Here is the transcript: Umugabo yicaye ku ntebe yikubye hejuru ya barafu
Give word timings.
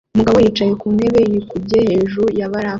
Umugabo 0.15 0.37
yicaye 0.43 0.73
ku 0.81 0.87
ntebe 0.95 1.19
yikubye 1.31 1.79
hejuru 1.89 2.25
ya 2.39 2.47
barafu 2.51 2.69